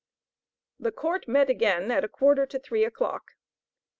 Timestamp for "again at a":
1.51-2.07